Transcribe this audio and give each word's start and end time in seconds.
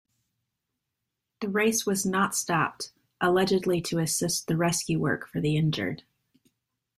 The 1.41 1.47
race 1.47 1.85
was 1.85 2.07
not 2.07 2.33
stopped, 2.33 2.91
allegedly 3.21 3.81
to 3.81 3.99
assist 3.99 4.47
the 4.47 4.57
rescue 4.57 4.97
work 4.97 5.27
for 5.27 5.39
the 5.39 5.55
injured. 5.55 6.01